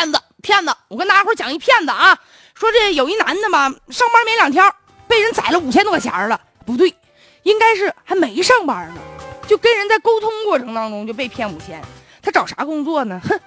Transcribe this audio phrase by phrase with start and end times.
[0.00, 0.74] 骗子，骗子！
[0.88, 2.18] 我跟大家伙讲一骗子啊，
[2.54, 4.64] 说这有一男的吧，上班没两天，
[5.06, 6.40] 被人宰了五千多块钱了。
[6.64, 6.94] 不对，
[7.42, 9.00] 应该是还没上班呢，
[9.46, 11.82] 就跟人在沟通过程当中就被骗五千。
[12.22, 13.20] 他找啥工作呢？
[13.22, 13.38] 哼，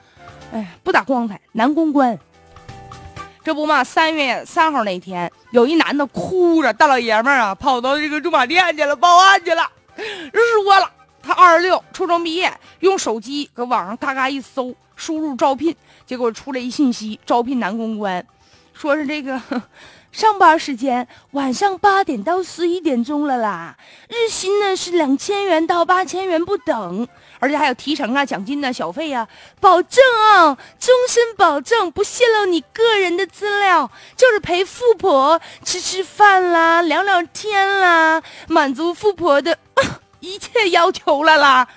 [0.53, 2.19] 哎，不咋光彩，男公关。
[3.43, 9.67] 这不嘛，三月三号那天，有一男的哭着，大老爷们儿啊，跑到这个驻马店去了，报案去了，
[10.31, 10.91] 说了。
[11.43, 18.25] 二十六，初中毕业，用手机搁网上嘎嘎一搜，输入招聘，结果出来一信息：招聘男公关，
[18.73, 19.41] 说是这个
[20.13, 23.75] 上班时间晚上八点到十一点钟了啦，
[24.07, 27.05] 日薪呢是两千元到八千元不等，
[27.39, 29.27] 而且还有提成啊、奖金啊、小费啊，
[29.59, 39.57] 保证啊，终身保证不泄露你个人的资料，就是陪富婆吃吃饭啦、聊聊天啦，满足富婆的。
[40.23, 41.67] 一切要求来了，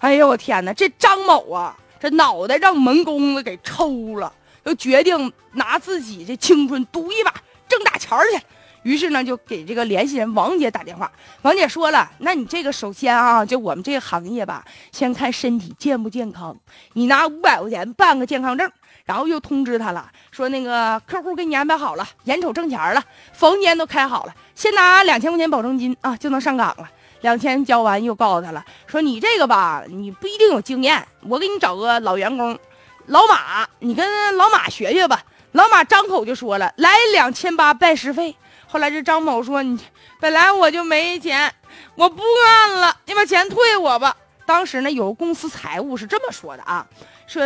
[0.00, 0.74] 哎呦我天哪！
[0.74, 4.30] 这张某啊，这脑袋让门工子给抽了，
[4.62, 7.32] 就决定拿自己这青春赌一把，
[7.66, 8.44] 挣大钱去。
[8.82, 11.10] 于是呢，就给这个联系人王姐打电话。
[11.40, 14.62] 王姐说了：“那你这个首先啊，就我们这个行业吧，
[14.92, 16.54] 先看身体健不健康。
[16.92, 18.70] 你拿五百块钱办个健康证，
[19.06, 26.86] 然后又通知他了，说那个客户给你安排好了，眼瞅挣钱了，房间都开好了，先拿两千块钱保证金啊，就能上岗了。”
[27.24, 32.58] 两千交完，又告诉他了，说你这个吧，你不一定有经验，我给你找个老员工，
[33.06, 35.24] 老马，你跟老马学学吧。
[35.52, 38.36] 老马张口就说了，来两千八拜师费。
[38.66, 39.80] 后来这张某说，你
[40.20, 41.50] 本来我就没钱，
[41.94, 44.14] 我不干了，你把钱退我吧。
[44.44, 46.86] 当时呢，有公司财务是这么说的啊，
[47.26, 47.42] 说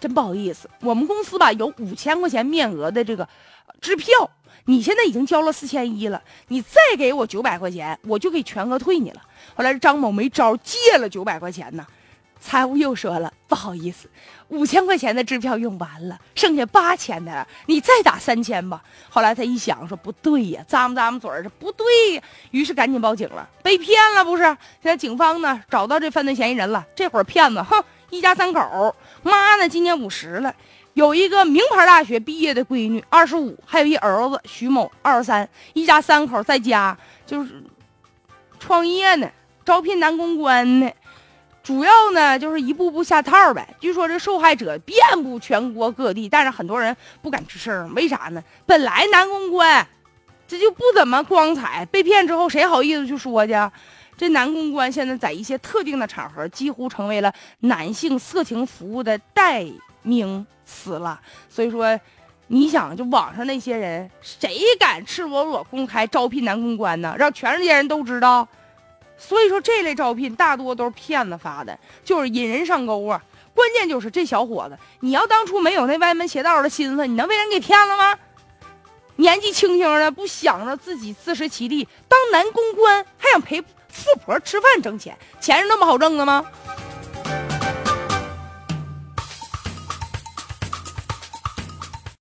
[0.00, 3.28] 真不好意思，我们公司吧有五千块钱面额的这个
[3.80, 4.28] 支票。
[4.64, 9.22] 你现在已经交了四千一了，你再给我九百块钱，我就给全额退你了。
[9.54, 11.86] 后来张某没招，借了九百块钱呢。
[12.44, 14.10] 财务又说了，不好意思，
[14.48, 18.82] 五千块钱的支票用完了，剩下八千的，你再打三千吧。
[19.08, 22.22] 后来他一想，说不对呀，咂摸咂摸嘴儿，这不对呀。
[22.50, 24.42] 于是赶紧报警了，被骗了不是？
[24.42, 26.84] 现在警方呢找到这犯罪嫌疑人了。
[26.96, 27.80] 这会儿骗子，哼，
[28.10, 30.52] 一家三口，妈呢今年五十了。
[30.94, 37.62] 有一个名牌大学毕业的闺女，二十五，还有一儿子徐某，二十三，一家三口在家就是
[38.58, 39.30] 创业呢，
[39.64, 40.90] 招聘男公关呢，
[41.62, 43.74] 主要呢就是一步步下套呗。
[43.80, 48.44] 据说这受害者遍布全国各地，但是很多人不敢吱声，为啥呢？
[48.66, 49.86] 本来男公关
[50.46, 53.54] 这就不怎么光彩，被骗之后谁好意思去说去？
[54.18, 59.64] 这男公关现在在一些特定的场合，几乎成为了男性色情服务的代
[60.02, 60.46] 名。
[60.64, 61.20] 死了，
[61.50, 61.98] 所以说，
[62.46, 67.14] 你想，就网上那些人，谁敢赤裸裸公开招聘男公关呢？
[67.18, 68.46] 让全世界人都知道。
[69.18, 73.22] 所以说，这类招聘大多都是骗子发的，就是引人上钩啊。
[73.52, 78.18] 关键就是这小伙子，你要当初没有那歪门邪道的心思，你能被人给骗了吗？
[79.16, 86.46] 年纪轻轻的，不想着自己自食其力，当男公关还想陪富婆吃饭挣钱，钱是那么好挣的吗？